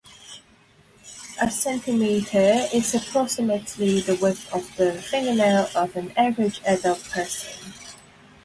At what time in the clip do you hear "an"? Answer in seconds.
5.95-6.11